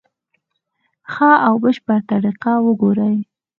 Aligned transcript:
ښه 1.13 1.31
او 1.47 1.53
بشپړه 1.63 1.97
طریقه 2.09 2.53
وګوري. 2.65 3.15